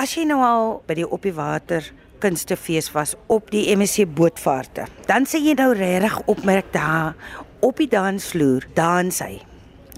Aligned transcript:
As 0.00 0.14
jy 0.16 0.22
nou 0.24 0.38
al 0.40 0.78
by 0.88 0.94
die 0.96 1.04
op 1.04 1.26
die 1.26 1.34
water 1.36 1.84
kunstefees 2.22 2.86
was 2.94 3.10
op 3.28 3.50
die 3.52 3.66
MSC 3.76 4.06
bootvaarte, 4.16 4.86
dan 5.04 5.26
sê 5.28 5.42
jy 5.44 5.52
nou 5.58 5.74
regtig 5.76 6.14
opmerk 6.32 6.70
daar 6.72 7.18
op 7.60 7.76
die 7.82 7.88
dansvloer 7.92 8.64
dans 8.78 9.18
hy. 9.20 9.42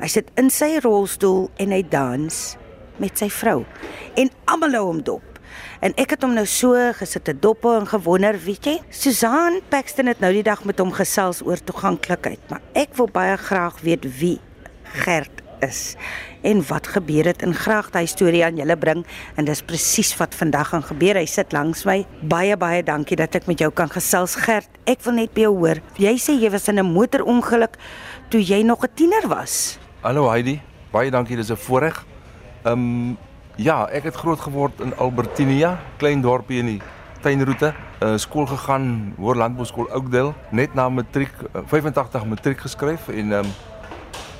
Hy 0.00 0.08
sit 0.10 0.32
in 0.42 0.50
sy 0.50 0.80
rolstoel 0.82 1.46
en 1.62 1.74
hy 1.76 1.84
dans 1.92 2.40
met 2.98 3.22
sy 3.22 3.28
vrou 3.30 3.60
en 4.18 4.32
almal 4.50 4.74
hou 4.74 4.82
hom 4.88 5.04
dop. 5.06 5.38
En 5.86 5.94
ek 5.94 6.16
het 6.16 6.26
hom 6.26 6.34
nou 6.34 6.48
so 6.50 6.74
gesit 6.98 7.28
te 7.28 7.36
dop 7.38 7.62
en 7.70 7.86
gewonder, 7.86 8.40
weet 8.42 8.66
jy? 8.72 8.74
Susan 8.90 9.60
Paxton 9.70 10.10
het 10.10 10.24
nou 10.24 10.32
die 10.34 10.42
dag 10.50 10.64
met 10.66 10.82
hom 10.82 10.90
gesels 10.98 11.44
oor 11.46 11.62
toeganklikheid, 11.62 12.42
maar 12.50 12.64
ek 12.74 12.98
wil 12.98 13.06
baie 13.06 13.38
graag 13.38 13.78
weet 13.86 14.10
wie 14.18 14.40
Gert 14.98 15.41
is 15.62 15.96
en 16.42 16.62
wat 16.68 16.86
gebeur 16.90 17.28
het 17.30 17.42
en 17.46 17.54
graag 17.54 17.90
daai 17.94 18.06
storie 18.10 18.42
aan 18.44 18.58
julle 18.58 18.76
bring 18.76 19.04
en 19.38 19.46
dis 19.46 19.62
presies 19.62 20.10
wat 20.18 20.34
vandag 20.34 20.72
gaan 20.72 20.82
gebeur. 20.82 21.18
Hy 21.20 21.26
sit 21.30 21.52
langs 21.54 21.84
my. 21.88 22.02
Baie 22.22 22.56
baie 22.58 22.82
dankie 22.82 23.16
dat 23.16 23.34
ek 23.38 23.46
met 23.46 23.62
jou 23.62 23.70
kan 23.70 23.90
gesels 23.92 24.34
Gert. 24.42 24.70
Ek 24.90 25.04
wil 25.06 25.20
net 25.20 25.34
by 25.34 25.46
jou 25.46 25.54
hoor. 25.60 25.82
Jy 26.02 26.16
sê 26.18 26.34
jy 26.34 26.50
was 26.50 26.68
in 26.68 26.78
'n 26.78 26.92
motorongeluk 26.92 27.78
toe 28.30 28.42
jy 28.42 28.62
nog 28.62 28.84
'n 28.84 28.90
tiener 28.94 29.28
was. 29.28 29.78
Hallo 30.02 30.28
Heidi. 30.28 30.60
Baie 30.90 31.10
dankie, 31.10 31.36
dis 31.36 31.50
'n 31.50 31.56
voorreg. 31.56 32.04
Ehm 32.64 32.72
um, 32.72 33.18
ja, 33.56 33.88
ek 33.90 34.04
het 34.04 34.14
groot 34.14 34.40
geword 34.40 34.80
in 34.80 34.96
Albertinia, 34.96 35.78
klein 35.96 36.20
dorpie 36.20 36.58
in 36.58 36.66
die 36.66 36.80
tuinroete. 37.22 37.74
Uh, 38.02 38.16
skool 38.16 38.46
gegaan, 38.46 39.14
Hoër 39.16 39.36
Landbouskool 39.36 39.90
Oudtshoorn, 39.90 40.34
net 40.50 40.74
na 40.74 40.88
matriek, 40.88 41.32
uh, 41.54 41.62
85 41.66 42.24
matriek 42.26 42.58
geskryf 42.58 43.08
en 43.08 43.32
ehm 43.32 43.44
um, 43.44 43.52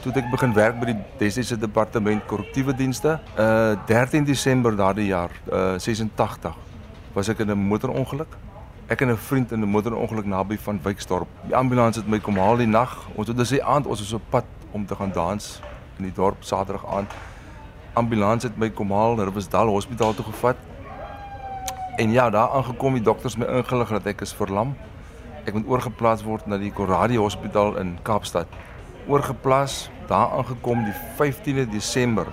toe 0.02 0.10
ek 0.18 0.32
begin 0.32 0.50
werk 0.56 0.78
by 0.80 0.88
die 0.88 0.96
Destyds 1.20 1.52
Departement 1.62 2.24
Korrektiewe 2.26 2.72
Dienste. 2.74 3.20
Uh 3.38 3.76
13 3.86 4.24
Desember 4.26 4.74
daardie 4.74 5.06
jaar, 5.12 5.30
uh 5.46 5.78
86, 5.78 6.56
was 7.14 7.28
ek 7.30 7.44
in 7.44 7.50
'n 7.50 7.58
motorongeluk. 7.70 8.34
Ek 8.88 9.02
en 9.02 9.10
'n 9.10 9.16
vriend 9.16 9.52
in 9.52 9.60
'n 9.60 9.68
motorongeluk 9.68 10.26
naby 10.26 10.58
van 10.58 10.80
Wyksdorp. 10.82 11.28
Die 11.46 11.54
ambulans 11.54 11.96
het 11.96 12.08
my 12.08 12.18
kom 12.18 12.36
haal 12.36 12.56
die 12.56 12.66
nag. 12.66 13.06
Ons 13.14 13.28
het 13.28 13.36
dus 13.36 13.50
die 13.50 13.62
aand 13.64 13.86
ons 13.86 14.00
was 14.00 14.12
op 14.12 14.22
pad 14.30 14.44
om 14.72 14.86
te 14.86 14.94
gaan 14.94 15.12
dans 15.12 15.60
in 15.98 16.04
die 16.04 16.12
dorp 16.12 16.36
Saterdag 16.40 16.86
aand. 16.86 17.10
Ambulans 17.92 18.42
het 18.42 18.56
my 18.58 18.70
kom 18.70 18.90
haal 18.90 19.14
na 19.14 19.24
Riversdal 19.24 19.68
Hospitaal 19.68 20.14
toe 20.14 20.24
gevat. 20.24 20.56
En 21.96 22.10
ja, 22.10 22.30
daar 22.30 22.48
aangekom 22.48 22.94
die 22.94 23.02
dokters 23.02 23.36
my 23.36 23.46
ingelig 23.46 23.88
dat 23.88 24.06
ek 24.06 24.20
is 24.20 24.34
verlam. 24.34 24.74
Ek 25.44 25.54
moet 25.54 25.66
oorgeplaas 25.66 26.22
word 26.22 26.46
na 26.46 26.56
die 26.56 26.72
Corradie 26.72 27.18
Hospitaal 27.18 27.76
in 27.76 27.98
Kaapstad 28.02 28.46
oorgeplaas, 29.08 29.90
daar 30.08 30.30
aangekom 30.38 30.84
die 30.84 30.94
15de 31.18 31.68
Desember 31.70 32.26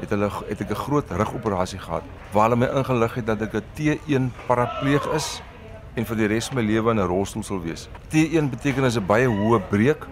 het 0.00 0.10
hulle 0.10 0.30
het 0.48 0.60
ek 0.60 0.70
'n 0.70 0.84
groot 0.86 1.10
rugoperasie 1.10 1.78
gehad 1.78 2.02
waar 2.32 2.48
hulle 2.48 2.56
my 2.56 2.66
ingelig 2.66 3.14
het 3.14 3.26
dat 3.26 3.42
ek 3.42 3.54
'n 3.54 3.64
T1 3.74 4.30
parapleeg 4.46 5.06
is 5.14 5.42
en 5.94 6.04
vir 6.04 6.16
die 6.16 6.26
res 6.26 6.48
van 6.50 6.56
my 6.56 6.62
lewe 6.62 6.90
in 6.90 6.98
'n 6.98 7.06
rolstoel 7.06 7.42
sal 7.42 7.60
wees. 7.62 7.88
T1 8.08 8.50
beteken 8.50 8.84
is 8.84 8.96
'n 8.96 9.06
baie 9.06 9.26
hoë 9.26 9.60
breek, 9.68 10.06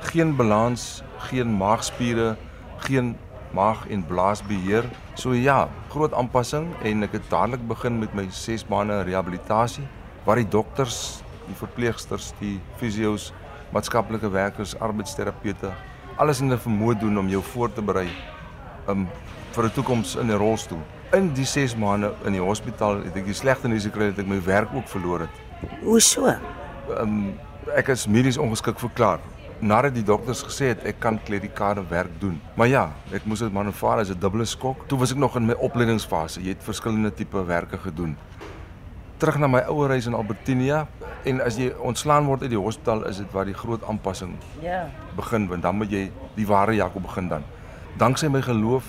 geen 0.00 0.36
balans, 0.36 1.02
geen 1.18 1.56
maagspiere, 1.56 2.36
geen 2.76 3.16
maag 3.50 3.88
en 3.88 4.06
blaasbeheer. 4.06 4.84
So 5.14 5.32
ja, 5.32 5.68
groot 5.88 6.14
aanpassing 6.14 6.74
en 6.82 7.02
ek 7.02 7.12
het 7.12 7.30
dadelik 7.30 7.66
begin 7.68 7.98
met 7.98 8.14
my 8.14 8.26
6 8.30 8.66
maande 8.66 9.02
rehabilitasie 9.02 9.86
waar 10.24 10.36
die 10.36 10.48
dokters, 10.48 11.22
die 11.46 11.56
verpleegsters, 11.56 12.32
die 12.38 12.60
fisio's 12.76 13.32
maatskaplike 13.72 14.30
werkers, 14.30 14.78
arbeidsterapeute, 14.78 15.70
alles 16.20 16.42
in 16.42 16.50
hulle 16.50 16.60
vermoë 16.60 16.98
doen 17.00 17.18
om 17.18 17.28
jou 17.32 17.40
voor 17.54 17.70
te 17.72 17.82
berei 17.82 18.08
um 18.92 19.06
vir 19.54 19.64
'n 19.64 19.72
toekoms 19.74 20.16
in 20.16 20.30
'n 20.30 20.38
rolstoel. 20.38 20.82
In 21.12 21.32
die 21.34 21.44
6 21.44 21.76
maande 21.76 22.12
in 22.24 22.32
die 22.32 22.40
hospitaal 22.40 23.02
het 23.04 23.16
ek 23.16 23.24
die 23.24 23.34
slegte 23.34 23.68
nuus 23.68 23.84
gekry 23.84 24.10
dat 24.10 24.18
ek 24.18 24.26
my 24.26 24.40
werk 24.44 24.68
ook 24.74 24.88
verloor 24.88 25.20
het. 25.20 25.30
Hoe 25.82 26.00
so? 26.00 26.26
Um 27.00 27.34
ek 27.74 27.88
is 27.88 28.06
medies 28.06 28.38
ongeskik 28.38 28.78
verklaar 28.78 29.20
nadat 29.60 29.94
die 29.94 30.04
dokters 30.04 30.42
gesê 30.42 30.72
het 30.72 30.84
ek 30.84 31.00
kan 31.00 31.18
klerikale 31.24 31.84
werk 31.88 32.20
doen. 32.20 32.40
Maar 32.56 32.68
ja, 32.68 32.90
ek 33.12 33.24
moes 33.24 33.38
dit 33.38 33.52
manoeuvreer 33.52 34.00
as 34.00 34.10
'n 34.10 34.18
dubbele 34.20 34.44
skok. 34.44 34.88
Toe 34.88 34.98
was 34.98 35.12
ek 35.12 35.18
nog 35.18 35.36
in 35.36 35.46
my 35.46 35.54
opleidingsfase. 35.54 36.42
Jy 36.42 36.48
het 36.48 36.62
verskillende 36.62 37.14
tipe 37.14 37.44
werke 37.46 37.78
gedoen. 37.78 38.16
Terug 39.20 39.36
na 39.36 39.50
my 39.52 39.60
ouer 39.68 39.92
huis 39.92 40.06
in 40.08 40.16
Albertinia, 40.16 40.86
en 41.28 41.40
as 41.44 41.58
jy 41.60 41.68
ontslaan 41.84 42.24
word 42.28 42.46
uit 42.46 42.52
die 42.54 42.60
hospitaal 42.60 43.04
is 43.10 43.20
dit 43.20 43.34
waar 43.34 43.48
die 43.48 43.56
groot 43.56 43.82
aanpassing 43.88 44.32
ja. 44.64 44.86
begin 45.18 45.48
want 45.50 45.62
dan 45.66 45.76
moet 45.76 45.92
jy 45.92 46.06
die 46.36 46.46
ware 46.48 46.72
Jakob 46.76 47.04
begin 47.04 47.28
dan. 47.28 47.44
Danksy 48.00 48.30
my 48.32 48.40
geloof 48.44 48.88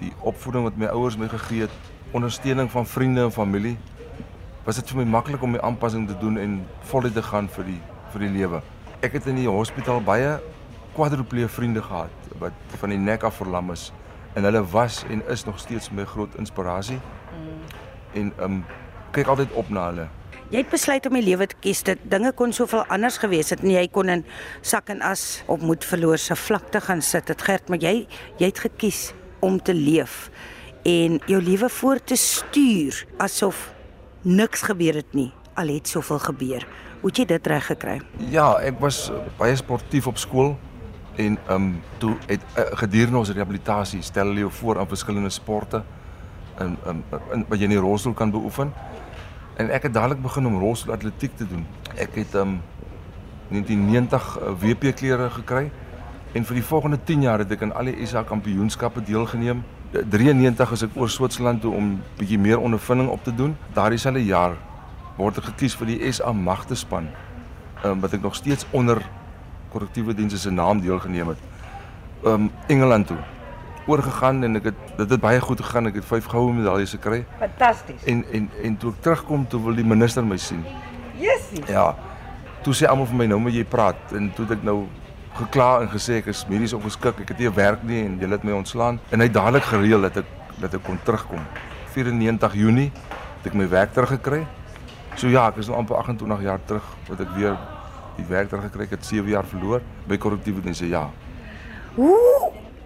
die 0.00 0.12
opvoeding 0.20 0.66
wat 0.66 0.76
my 0.76 0.90
ouers 0.92 1.16
my 1.16 1.30
gegee 1.32 1.64
het 1.64 2.12
ondersteuning 2.12 2.68
van 2.70 2.86
vriende 2.86 3.24
en 3.24 3.32
familie 3.32 3.76
was 4.66 4.80
dit 4.80 4.92
vir 4.92 5.02
my 5.02 5.08
maklik 5.16 5.42
om 5.42 5.54
my 5.56 5.62
aanpassing 5.64 6.06
te 6.08 6.18
doen 6.20 6.38
en 6.40 6.60
voluit 6.90 7.14
te 7.14 7.24
gaan 7.24 7.48
vir 7.56 7.68
die 7.72 7.80
vir 8.14 8.26
die 8.26 8.32
lewe. 8.36 8.60
Ek 9.02 9.16
het 9.16 9.26
in 9.26 9.40
die 9.40 9.48
hospitaal 9.50 10.04
baie 10.04 10.36
kwadriplee 10.94 11.48
vriende 11.48 11.82
gehad 11.82 12.32
wat 12.38 12.76
van 12.80 12.92
die 12.92 13.00
nek 13.00 13.24
af 13.24 13.40
verlam 13.40 13.72
is. 13.72 13.90
En 14.34 14.44
hulle 14.44 14.62
was 14.70 15.04
en 15.08 15.22
is 15.30 15.44
nog 15.44 15.58
steeds 15.58 15.90
my 15.90 16.04
groot 16.04 16.34
inspirasie 16.36 17.00
mm. 17.00 17.60
en 18.20 18.32
um 18.44 18.64
kyk 19.14 19.32
altyd 19.32 19.56
op 19.58 19.70
na 19.72 19.88
hulle 19.92 20.10
Jy 20.52 20.60
het 20.60 20.68
besluit 20.70 21.06
om 21.08 21.16
die 21.16 21.24
lewe 21.24 21.46
te 21.48 21.56
kies. 21.64 21.80
Dit 21.82 22.02
dinge 22.12 22.30
kon 22.36 22.52
soveel 22.52 22.84
anders 22.92 23.16
gewees 23.18 23.48
het 23.50 23.62
en 23.64 23.72
jy 23.72 23.86
kon 23.90 24.10
in 24.12 24.20
sak 24.62 24.90
en 24.92 25.00
as 25.02 25.40
op 25.50 25.64
moed 25.64 25.82
verloor 25.88 26.20
se 26.20 26.36
vlakte 26.36 26.82
gaan 26.84 27.00
sit. 27.02 27.26
Dit 27.26 27.42
gerd, 27.42 27.72
maar 27.72 27.80
jy 27.82 28.04
jy 28.38 28.50
het 28.50 28.60
gekies 28.66 29.08
om 29.42 29.56
te 29.58 29.74
leef 29.74 30.28
en 30.84 31.16
jou 31.26 31.40
lewe 31.40 31.70
voort 31.72 32.06
te 32.12 32.16
stuur 32.20 33.00
asof 33.24 33.70
niks 34.22 34.62
gebeur 34.68 35.00
het 35.00 35.16
nie. 35.16 35.30
Al 35.56 35.72
het 35.72 35.88
soveel 35.88 36.20
gebeur. 36.22 36.66
Hoe 37.00 37.10
het 37.10 37.18
jy 37.18 37.26
dit 37.32 37.46
reg 37.50 37.66
gekry? 37.72 37.98
Ja, 38.30 38.54
ek 38.60 38.78
was 38.84 39.08
baie 39.40 39.56
sportief 39.56 40.06
op 40.10 40.20
skool 40.20 40.54
en 41.16 41.38
ehm 41.48 41.54
um, 41.56 41.68
toe 42.02 42.14
het 42.26 42.42
uh, 42.58 42.70
gedurende 42.84 43.18
ons 43.22 43.32
rehabilitasie 43.32 44.02
stel 44.02 44.30
hulle 44.30 44.44
jou 44.44 44.52
voor 44.60 44.78
aan 44.78 44.90
verskillende 44.90 45.30
sporte 45.30 45.82
in 46.60 46.76
in, 46.90 47.04
in 47.32 47.44
wat 47.48 47.58
jy 47.58 47.70
in 47.70 47.78
die 47.78 47.82
rolstoel 47.82 48.14
kan 48.14 48.30
beoefen. 48.30 48.72
En 49.56 49.70
ek 49.70 49.82
het 49.82 49.94
dadelik 49.94 50.22
begin 50.22 50.46
om 50.46 50.58
rolstoelatletiek 50.58 51.36
te 51.36 51.46
doen. 51.46 51.66
Ek 51.94 52.14
het 52.18 52.34
um 52.34 52.60
1990 53.48 54.38
WP 54.58 54.94
klere 54.96 55.30
gekry 55.30 55.70
en 56.32 56.44
vir 56.44 56.58
die 56.58 56.64
volgende 56.64 56.98
10 57.04 57.22
jaar 57.22 57.38
het 57.38 57.52
ek 57.54 57.62
aan 57.62 57.74
al 57.78 57.90
die 57.92 58.06
SA 58.06 58.24
kampioenskappe 58.26 59.02
deelgeneem. 59.06 59.62
93 60.10 60.72
is 60.74 60.82
ek 60.88 60.96
oor 60.98 61.10
Switserland 61.10 61.62
toe 61.62 61.74
om 61.74 61.92
bietjie 62.18 62.38
meer 62.38 62.58
ondervinding 62.58 63.12
op 63.14 63.22
te 63.24 63.34
doen. 63.34 63.54
Daardie 63.76 64.00
selfe 64.02 64.24
jaar 64.24 64.56
word 65.16 65.38
ek 65.38 65.52
gekies 65.52 65.78
vir 65.78 65.92
die 65.92 66.12
SA 66.12 66.32
magtespan. 66.32 67.06
Um 67.84 68.02
wat 68.02 68.16
ek 68.18 68.26
nog 68.26 68.34
steeds 68.34 68.66
onder 68.72 69.02
korrektiewe 69.70 70.14
dienste 70.14 70.38
se 70.38 70.50
naam 70.50 70.82
deelgeneem 70.82 71.30
het. 71.34 71.46
Um 72.26 72.50
Engeland 72.66 73.06
toe 73.06 73.22
oorgegaan 73.86 74.42
en 74.44 74.56
ek 74.56 74.70
het 74.70 74.80
dit 74.96 75.10
het 75.10 75.20
baie 75.20 75.40
goed 75.40 75.60
gegaan. 75.60 75.86
Ek 75.90 76.00
het 76.00 76.04
5 76.08 76.24
goue 76.32 76.52
medaljes 76.52 76.94
gekry. 76.96 77.24
Fantasties. 77.38 78.04
En 78.10 78.24
en 78.32 78.50
en 78.62 78.76
toe 78.76 78.92
ek 78.92 79.02
terugkom 79.04 79.46
toe 79.48 79.60
wil 79.64 79.74
die 79.74 79.86
minister 79.86 80.24
my 80.24 80.36
sien. 80.36 80.64
Jessie. 81.20 81.62
Ja. 81.68 81.94
Toe 82.64 82.74
sê 82.74 82.88
almal 82.88 83.06
vir 83.10 83.20
my 83.22 83.26
nou 83.32 83.40
moet 83.44 83.56
jy 83.56 83.64
praat 83.68 84.16
en 84.16 84.30
toe 84.34 84.46
het 84.48 84.56
ek 84.58 84.64
nou 84.64 84.84
gekla 85.38 85.68
en 85.82 85.90
gesê 85.92 86.20
ek 86.22 86.30
is 86.32 86.44
medies 86.48 86.72
ongeskik. 86.76 87.20
Ek 87.24 87.34
het 87.34 87.38
nie 87.42 87.52
werk 87.52 87.82
nie 87.84 88.04
en 88.06 88.18
hulle 88.22 88.38
het 88.38 88.46
my 88.46 88.56
ontslaan 88.56 89.00
en 89.10 89.20
hy 89.20 89.28
dadelik 89.28 89.68
gereël 89.68 90.08
dat 90.08 90.22
ek 90.22 90.32
dat 90.60 90.74
ek 90.74 90.84
kon 90.86 90.98
terugkom. 91.04 91.42
94 91.94 92.54
Junie 92.54 92.90
het 92.90 93.50
ek 93.50 93.56
my 93.58 93.66
werk 93.68 93.92
teruggekry. 93.94 94.44
So 95.18 95.30
ja, 95.30 95.48
ek 95.50 95.60
is 95.62 95.68
nou 95.70 95.78
amper 95.78 95.98
28 96.00 96.42
jaar 96.42 96.62
terug 96.66 96.86
wat 97.08 97.20
ek 97.22 97.34
weer 97.36 97.58
die 98.16 98.26
werk 98.30 98.50
teruggekry 98.50 98.88
het. 98.90 99.04
7 99.06 99.28
jaar 99.30 99.46
verloor 99.46 99.82
by 100.08 100.18
korrektiewe 100.18 100.62
dienste. 100.64 100.88
Ja. 100.90 101.08
Ooh, 101.94 102.43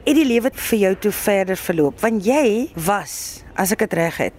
het 0.09 0.17
die 0.17 0.25
lewe 0.25 0.49
vir 0.57 0.79
jou 0.81 0.91
toe 1.05 1.11
verder 1.13 1.59
verloop? 1.61 1.99
Want 2.01 2.25
jy 2.25 2.71
was, 2.87 3.45
as 3.61 3.75
ek 3.75 3.83
dit 3.85 3.97
reg 3.99 4.17
het, 4.23 4.39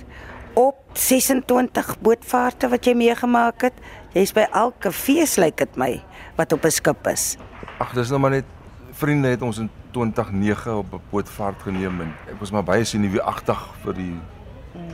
op 0.58 0.80
26 0.98 1.92
bootvaarte 2.02 2.72
wat 2.72 2.88
jy 2.90 2.96
meegemaak 2.98 3.68
het. 3.68 3.76
Jy's 4.16 4.34
by 4.34 4.48
elke 4.58 4.90
fees 4.90 5.38
lyk 5.38 5.60
dit 5.62 5.78
my 5.78 5.92
wat 6.40 6.54
op 6.58 6.66
'n 6.66 6.72
skip 6.74 7.08
is. 7.08 7.38
Ag, 7.78 7.94
dis 7.94 8.10
nou 8.10 8.20
maar 8.20 8.32
net 8.32 8.46
vriende 8.92 9.30
het 9.30 9.42
ons 9.42 9.58
in 9.58 9.70
2009 9.92 10.78
op 10.78 10.94
'n 10.94 11.02
bootvaart 11.12 11.62
geneem 11.62 12.02
en 12.02 12.14
ek 12.28 12.40
was 12.40 12.52
maar 12.52 12.64
baie 12.64 12.84
senuweeagtig 12.84 13.60
vir 13.84 13.94
die 13.94 14.16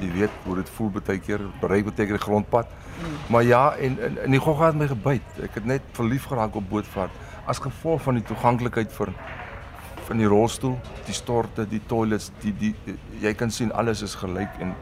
jy 0.02 0.12
weet 0.12 0.32
hoe 0.44 0.56
dit 0.56 0.70
voel 0.70 0.90
baie 0.90 1.20
keer 1.20 1.40
bereik 1.62 1.86
baie 1.86 2.08
keer 2.08 2.18
die 2.18 2.28
grondpad. 2.28 2.68
Maar 3.30 3.44
ja, 3.44 3.76
en 3.76 3.98
en 4.24 4.32
die 4.32 4.40
gogga 4.40 4.66
het 4.66 4.76
my 4.76 4.88
gebyt. 4.88 5.40
Ek 5.44 5.54
het 5.54 5.66
net 5.66 5.82
verlief 5.92 6.24
geraak 6.26 6.56
op 6.56 6.70
bootvaart 6.70 7.12
as 7.46 7.60
gevolg 7.60 8.02
van 8.02 8.14
die 8.14 8.24
toeganklikheid 8.24 8.92
vir 8.92 9.14
van 10.06 10.18
die 10.18 10.28
rolstoel, 10.28 10.76
die 11.06 11.14
storte, 11.14 11.66
die 11.70 11.82
toilets, 11.88 12.32
die 12.42 12.54
die 12.54 12.74
jy 13.22 13.34
kan 13.34 13.52
sien 13.52 13.72
alles 13.72 14.02
is 14.02 14.16
gelyk 14.16 14.60
en 14.60 14.76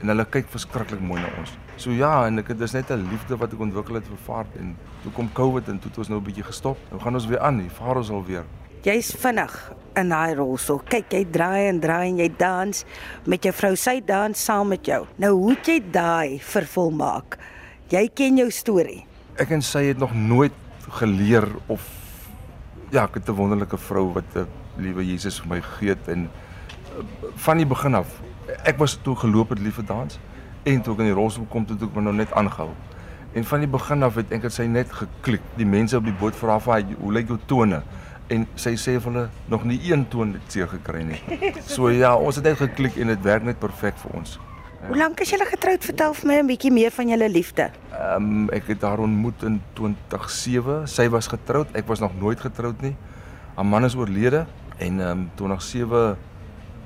en 0.00 0.08
hulle 0.08 0.24
kyk 0.32 0.46
verskriklik 0.48 1.00
mooi 1.04 1.18
na 1.20 1.28
ons. 1.40 1.50
So 1.80 1.92
ja, 1.92 2.26
en 2.28 2.40
ek 2.40 2.54
dis 2.58 2.72
net 2.72 2.90
'n 2.90 3.08
liefde 3.10 3.36
wat 3.36 3.52
ek 3.52 3.60
ontwikkel 3.60 3.94
het 3.96 4.06
vir 4.08 4.20
vaart 4.26 4.56
en 4.56 4.76
toe 5.02 5.12
kom 5.12 5.28
Covid 5.32 5.68
en 5.68 5.78
toe 5.78 5.90
het 5.90 5.98
ons 5.98 6.08
nou 6.08 6.20
'n 6.20 6.24
bietjie 6.24 6.44
gestop. 6.44 6.78
Nou 6.90 7.00
gaan 7.00 7.14
ons 7.14 7.26
weer 7.26 7.40
aan, 7.40 7.58
die 7.58 7.70
vaar 7.70 7.96
ons 7.96 8.10
al 8.10 8.24
weer. 8.24 8.44
Jy's 8.82 9.12
vinnig 9.12 9.72
in 9.96 10.08
daai 10.08 10.34
rolstoel. 10.34 10.80
Kyk, 10.88 11.12
jy 11.12 11.26
draai 11.30 11.68
en 11.68 11.80
draai 11.80 12.08
en 12.08 12.18
jy 12.18 12.30
dans 12.36 12.84
met 13.26 13.42
jou 13.42 13.52
vrou. 13.52 13.76
Sy 13.76 14.00
dans 14.00 14.44
saam 14.44 14.68
met 14.68 14.86
jou. 14.86 15.06
Nou 15.16 15.32
hoe 15.32 15.50
het 15.50 15.66
jy 15.66 15.82
daai 15.90 16.38
vervolmaak? 16.38 17.38
Jy 17.90 18.08
ken 18.14 18.36
jou 18.36 18.50
storie. 18.50 19.06
Ek 19.36 19.50
en 19.50 19.62
sy 19.62 19.84
het 19.84 19.98
nog 19.98 20.14
nooit 20.14 20.52
geleer 20.88 21.46
of 21.66 21.80
ja, 22.90 23.04
ek 23.04 23.14
het 23.14 23.28
'n 23.28 23.32
wonderlike 23.32 23.76
vrou 23.76 24.12
wat 24.12 24.24
'n 24.34 24.59
liewe 24.80 25.06
Jesus 25.06 25.40
vir 25.40 25.48
my 25.54 25.60
gegee 25.60 25.94
het 25.94 26.08
en 26.08 26.26
uh, 26.26 27.04
van 27.46 27.56
die 27.56 27.66
begin 27.66 27.94
af 27.94 28.20
ek 28.64 28.78
was 28.78 28.98
toe 29.02 29.16
geloop 29.16 29.54
het 29.54 29.60
vir 29.62 29.86
dans 29.86 30.18
en 30.62 30.82
toe 30.82 30.94
ek 30.94 31.02
in 31.04 31.10
die 31.10 31.16
rolstoel 31.16 31.48
kom 31.50 31.66
toe 31.66 31.76
ek 31.80 31.94
maar 31.94 32.08
nou 32.10 32.14
net 32.14 32.32
aangehou. 32.36 32.70
En 33.32 33.44
van 33.46 33.62
die 33.62 33.70
begin 33.70 34.02
af 34.02 34.18
het 34.18 34.32
ek 34.34 34.48
sy 34.52 34.66
net 34.66 34.90
geklik. 34.92 35.42
Die 35.56 35.66
mense 35.66 35.96
op 35.96 36.04
die 36.04 36.16
boot 36.20 36.36
vra 36.36 36.58
vir 36.58 36.72
haar, 36.72 36.84
"Hoe 37.00 37.12
lyk 37.12 37.28
jou 37.28 37.38
tone?" 37.46 37.82
En 38.28 38.46
sy 38.54 38.74
sê 38.74 39.00
vir 39.00 39.12
hulle 39.12 39.28
nog 39.48 39.64
nie 39.64 39.80
een 39.90 40.08
toon 40.08 40.32
het 40.32 40.52
seer 40.52 40.68
gekry 40.68 41.02
nie. 41.02 41.20
So 41.74 41.88
ja, 41.88 42.14
ons 42.16 42.36
het 42.36 42.44
net 42.44 42.56
geklik 42.56 42.96
en 42.96 43.06
dit 43.06 43.22
werk 43.22 43.42
net 43.42 43.58
perfek 43.58 43.96
vir 43.96 44.10
ons. 44.14 44.38
Hoe 44.86 44.96
lank 44.96 45.20
is 45.20 45.30
julle 45.30 45.44
getroud? 45.44 45.84
Vertel 45.84 46.14
vir 46.14 46.26
my 46.26 46.34
'n 46.40 46.46
bietjie 46.46 46.72
meer 46.72 46.90
van 46.90 47.08
julle 47.08 47.28
liefde. 47.28 47.70
Ehm 47.92 48.16
um, 48.16 48.48
ek 48.50 48.66
het 48.66 48.82
haar 48.82 48.98
ontmoet 48.98 49.42
in 49.42 49.62
2007. 49.74 50.88
Sy 50.88 51.08
was 51.08 51.26
getroud. 51.26 51.68
Ek 51.72 51.86
was 51.86 52.00
nog 52.00 52.12
nooit 52.20 52.40
getroud 52.40 52.80
nie. 52.80 52.96
Haar 53.54 53.66
man 53.66 53.84
is 53.84 53.94
oorlede 53.94 54.46
en 54.80 55.00
ehm 55.00 55.10
um, 55.10 55.30
2007 55.34 55.98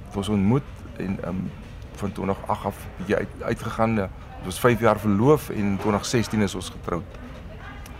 het 0.06 0.16
ons 0.16 0.28
ontmoet 0.28 0.62
en 0.96 1.18
ehm 1.22 1.28
um, 1.28 1.50
van 1.94 2.12
2008 2.12 2.64
af 2.64 2.76
bietjie 2.96 3.16
uit, 3.16 3.28
uitgegaan. 3.40 3.94
Ja. 3.94 4.08
Ons 4.36 4.44
was 4.44 4.60
5 4.60 4.80
jaar 4.80 4.98
verloof 4.98 5.48
en 5.48 5.56
in 5.56 5.76
2016 5.76 6.40
is 6.40 6.54
ons 6.54 6.68
getroud. 6.68 7.04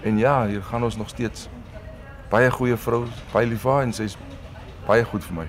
En 0.00 0.19
ja, 0.19 0.46
hier 0.46 0.62
gaan 0.62 0.85
ons 0.85 0.96
nog 0.96 1.08
steeds. 1.08 1.49
Baie 2.29 2.50
goeie 2.50 2.76
vrou, 2.76 3.05
baie 3.32 3.46
lief 3.46 3.61
vir 3.61 3.82
en 3.82 3.93
sy's 3.93 4.17
baie 4.87 5.05
goed 5.05 5.25
vir 5.25 5.35
my. 5.35 5.46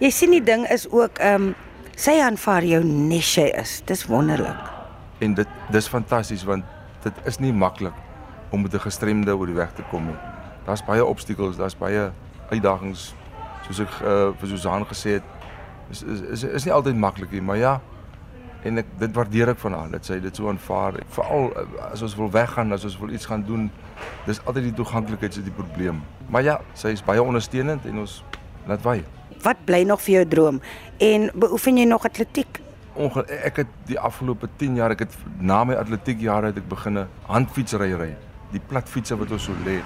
Jy 0.00 0.10
sien 0.10 0.30
die 0.30 0.44
ding 0.44 0.64
is 0.68 0.88
ook 0.90 1.18
ehm 1.18 1.50
um, 1.50 1.54
sy 1.96 2.16
aanvaar 2.24 2.64
jou 2.64 2.84
nes 2.84 3.34
jy 3.36 3.50
is. 3.60 3.82
Dis 3.84 4.06
wonderlik. 4.08 4.68
En 5.18 5.34
dit 5.34 5.48
dis 5.70 5.88
fantasties 5.88 6.44
want 6.48 6.64
dit 7.04 7.24
is 7.24 7.38
nie 7.38 7.52
maklik 7.52 7.94
om 8.50 8.62
met 8.62 8.74
'n 8.74 8.88
gestremde 8.88 9.36
oor 9.36 9.46
die 9.46 9.60
weg 9.60 9.72
te 9.72 9.82
kom 9.90 10.06
nie. 10.06 10.18
Daar's 10.64 10.84
baie 10.84 11.04
obstakels, 11.04 11.56
daar's 11.56 11.76
baie 11.76 12.10
uitdagings 12.48 13.14
soos 13.70 13.86
ek 13.86 14.00
uh, 14.02 14.18
vir 14.40 14.50
Susan 14.50 14.84
gesê 14.90 15.18
het 15.20 15.38
is 15.90 16.02
is 16.02 16.20
is, 16.20 16.42
is 16.60 16.66
nie 16.66 16.74
altyd 16.74 16.98
maklik 16.98 17.32
nie, 17.34 17.42
maar 17.42 17.58
ja. 17.58 17.74
En 18.66 18.82
ek 18.82 18.90
dit 19.00 19.14
waardeer 19.16 19.54
ek 19.54 19.60
van 19.62 19.72
haar 19.72 19.92
dat 19.94 20.06
sy 20.06 20.18
dit 20.20 20.36
so 20.36 20.50
aanvaar. 20.50 20.98
Veral 21.14 21.48
eh, 21.56 21.62
as 21.86 22.02
ons 22.04 22.16
wil 22.18 22.28
weggaan, 22.34 22.74
as 22.76 22.84
ons 22.84 22.98
wil 23.00 23.14
iets 23.16 23.28
gaan 23.30 23.44
doen, 23.48 23.70
dis 24.26 24.40
altyd 24.44 24.68
die 24.68 24.74
toeganklikheid 24.76 25.34
se 25.34 25.44
die 25.46 25.54
probleem. 25.54 26.02
Maar 26.28 26.44
ja, 26.44 26.56
sy 26.76 26.92
is 26.92 27.04
baie 27.04 27.22
ondersteunend 27.22 27.86
en 27.88 28.02
ons 28.04 28.18
laat 28.68 28.84
wy. 28.84 28.98
Wat 29.40 29.62
bly 29.64 29.80
nog 29.88 30.02
vir 30.04 30.18
jou 30.18 30.26
droom? 30.34 30.60
En 31.00 31.30
beoefen 31.32 31.80
jy 31.80 31.86
nog 31.88 32.04
atletiek? 32.04 32.60
Onge 33.00 33.24
ek 33.40 33.62
het 33.62 33.72
die 33.88 33.96
afgelope 33.98 34.50
10 34.60 34.76
jaar, 34.82 34.92
ek 34.92 35.06
het 35.06 35.16
na 35.40 35.62
my 35.64 35.78
atletiekjare 35.80 36.52
het 36.52 36.60
ek 36.60 36.68
begine 36.68 37.06
handfietsry 37.30 37.94
ry. 37.96 38.10
Die 38.52 38.60
platfietsse 38.60 39.16
wat 39.16 39.32
ons 39.32 39.48
so 39.48 39.56
lê. 39.64 39.78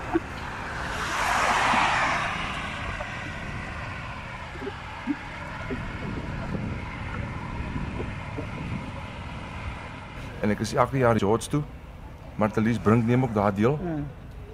En 10.44 10.52
ek 10.52 10.61
is 10.61 10.75
elke 10.76 11.00
jaar 11.00 11.19
George 11.19 11.49
toe. 11.49 11.62
Martelies 12.41 12.79
bring 12.82 13.06
neem 13.06 13.25
ook 13.25 13.35
daar 13.35 13.55
deel. 13.55 13.79
Hmm. 13.81 14.05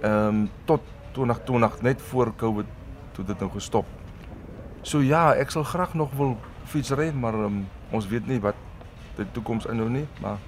Ehm 0.01 0.27
um, 0.27 0.49
tot 0.65 0.81
2020 1.11 1.81
net 1.81 2.01
voor 2.01 2.31
Covid 2.35 2.65
toe 3.11 3.25
dit 3.25 3.39
nou 3.39 3.51
gestop. 3.51 3.85
So 4.81 5.01
ja, 5.03 5.33
ek 5.35 5.51
sal 5.51 5.63
graag 5.67 5.93
nog 5.93 6.13
wil 6.17 6.37
fietsry, 6.65 7.11
maar 7.11 7.35
um, 7.35 7.65
ons 7.91 8.07
weet 8.07 8.27
nie 8.27 8.39
wat 8.41 8.55
die 9.17 9.27
toekoms 9.35 9.67
inhou 9.69 9.89
nie, 9.91 10.05
maar 10.23 10.39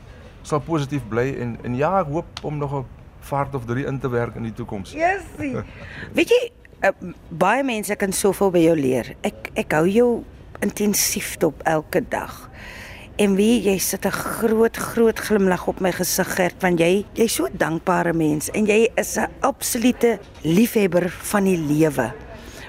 sal 0.47 0.63
positief 0.63 1.03
bly 1.11 1.33
en 1.43 1.57
en 1.67 1.75
ja, 1.77 1.91
ek 1.99 2.11
hoop 2.13 2.43
om 2.43 2.57
nog 2.57 2.73
'n 2.79 2.85
vaart 3.19 3.55
of 3.55 3.65
3 3.65 3.85
in 3.85 3.99
te 3.99 4.09
werk 4.09 4.35
in 4.35 4.43
die 4.43 4.53
toekoms. 4.53 4.91
Yesie. 4.91 5.55
weet 6.17 6.29
jy, 6.29 6.41
uh, 6.81 7.11
baie 7.29 7.63
mense 7.63 7.95
kan 7.95 8.11
soveel 8.11 8.51
by 8.51 8.63
jou 8.63 8.75
leer. 8.79 9.15
Ek 9.21 9.51
ek 9.53 9.71
hou 9.71 9.87
jou 9.87 10.23
intensief 10.59 11.37
dop 11.37 11.61
elke 11.63 12.01
dag. 12.09 12.49
En 13.21 13.35
wie 13.37 13.61
jy 13.61 13.77
sit 13.77 14.05
'n 14.05 14.11
groot 14.11 14.77
groot 14.77 15.19
glimlag 15.19 15.67
op 15.67 15.79
my 15.79 15.91
gesig 15.91 16.35
Gert 16.35 16.55
want 16.61 16.79
jy 16.79 17.05
jy's 17.13 17.33
so 17.33 17.47
dankbare 17.51 18.13
mens 18.13 18.49
en 18.49 18.65
jy 18.65 18.89
is 18.95 19.17
'n 19.17 19.29
absolute 19.41 20.19
liefhebber 20.41 21.09
van 21.09 21.43
die 21.43 21.57
lewe. 21.57 22.11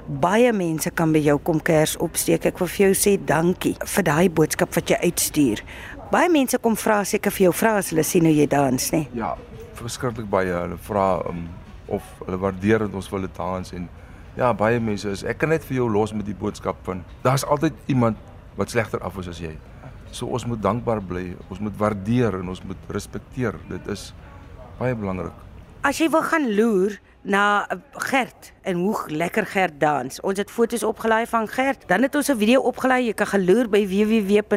Baie 0.06 0.52
mense 0.52 0.91
kan 0.91 1.12
by 1.12 1.19
jou 1.19 1.38
kom 1.38 1.62
kers 1.62 1.96
opsteek. 1.96 2.44
Ek 2.44 2.58
wil 2.58 2.69
vir 2.69 2.87
jou 2.87 2.94
sê 2.94 3.25
dankie 3.25 3.76
vir 3.81 4.02
daai 4.02 4.29
boodskap 4.29 4.75
wat 4.75 4.88
jy 4.88 4.96
uitstuur. 5.02 5.62
Baie 6.11 6.29
mense 6.29 6.58
kom 6.58 6.76
vra 6.76 7.05
seker 7.05 7.32
vir 7.32 7.44
jou 7.44 7.52
vra 7.52 7.76
as 7.76 7.91
hulle 7.91 8.02
sien 8.02 8.25
hoe 8.25 8.35
jy 8.35 8.46
dans, 8.46 8.91
nê? 8.91 9.08
Ja, 9.14 9.37
verskriklik 9.75 10.29
baie. 10.29 10.52
Hulle 10.52 10.76
vra 10.76 11.23
um, 11.26 11.49
of 11.87 12.02
hulle 12.26 12.38
waardeer 12.38 12.79
dat 12.79 12.94
ons 12.94 13.08
vir 13.08 13.19
hulle 13.19 13.31
dans 13.37 13.73
en 13.73 13.88
ja, 14.37 14.52
baie 14.52 14.81
mense 14.81 15.08
is 15.08 15.23
ek 15.25 15.38
kan 15.38 15.49
net 15.49 15.64
vir 15.64 15.76
jou 15.76 15.91
los 15.91 16.12
met 16.12 16.26
die 16.26 16.35
boodskap 16.35 16.76
van 16.82 17.02
daar's 17.23 17.44
altyd 17.44 17.73
iemand 17.87 18.17
wat 18.56 18.70
slegter 18.70 19.00
af 19.00 19.17
is 19.19 19.29
as 19.29 19.38
jy. 19.38 19.56
So 20.15 20.31
ons 20.31 20.47
moet 20.47 20.63
dankbaar 20.63 21.03
bly, 21.03 21.35
ons 21.51 21.59
moet 21.59 21.75
waardeer 21.77 22.39
en 22.39 22.49
ons 22.53 22.63
moet 22.63 22.77
respekteer. 22.95 23.59
Dit 23.69 23.89
is 23.91 24.15
baie 24.79 24.95
belangrik. 24.95 25.35
As 25.85 25.99
jy 26.01 26.09
wil 26.09 26.23
gaan 26.25 26.55
loer 26.55 27.01
na 27.25 27.67
Gert 28.07 28.53
en 28.63 28.77
hoe 28.85 28.97
lekker 29.09 29.47
Gert 29.49 29.81
dans. 29.81 30.21
Ons 30.25 30.39
het 30.41 30.51
foto's 30.51 30.83
opgelaai 30.87 31.27
van 31.29 31.49
Gert. 31.49 31.89
Dan 31.89 32.03
het 32.07 32.15
ons 32.15 32.29
'n 32.31 32.39
video 32.39 32.61
opgelaai. 32.61 33.07
Jy 33.07 33.13
kan 33.13 33.27
geloer 33.27 33.69
by 33.69 33.87
www.rsg.co.za 33.87 34.55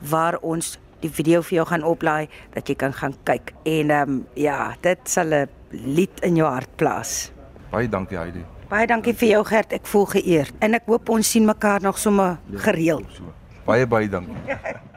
waar 0.00 0.38
ons 0.40 0.78
die 1.00 1.10
video 1.10 1.42
vir 1.42 1.56
jou 1.56 1.66
gaan 1.66 1.82
oplaai 1.82 2.28
dat 2.54 2.68
jy 2.68 2.74
kan 2.74 2.92
gaan 2.92 3.14
kyk. 3.24 3.52
En 3.64 3.90
ehm 3.90 4.10
um, 4.10 4.26
ja, 4.34 4.76
dit 4.80 4.98
sal 5.04 5.26
'n 5.26 5.48
lied 5.70 6.20
in 6.20 6.36
jou 6.36 6.48
hart 6.48 6.76
plaas. 6.76 7.32
Baie 7.70 7.88
dankie 7.88 8.18
Heidi. 8.18 8.44
Baie 8.68 8.86
dankie 8.86 9.14
vir 9.14 9.28
jou 9.28 9.44
Gert. 9.44 9.72
Ek 9.72 9.86
voel 9.86 10.06
geëerd 10.06 10.54
en 10.58 10.74
ek 10.74 10.82
hoop 10.86 11.08
ons 11.08 11.30
sien 11.30 11.44
mekaar 11.44 11.80
nog 11.80 11.98
sommer 11.98 12.38
ja, 12.50 12.58
gereeld. 12.58 13.06
So. 13.12 13.22
Baie 13.66 13.86
baie 13.86 14.08
dankie. 14.08 14.36